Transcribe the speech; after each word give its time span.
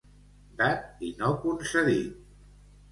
Dat 0.61 0.81
i 1.11 1.11
no 1.21 1.31
concedit. 1.45 2.11